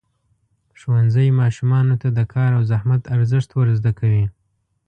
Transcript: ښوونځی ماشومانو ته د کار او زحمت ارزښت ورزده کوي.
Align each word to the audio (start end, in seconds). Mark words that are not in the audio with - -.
ښوونځی 0.79 1.27
ماشومانو 1.41 1.95
ته 2.01 2.07
د 2.17 2.19
کار 2.33 2.51
او 2.57 2.63
زحمت 2.71 3.01
ارزښت 3.15 3.49
ورزده 3.53 3.91
کوي. 3.99 4.25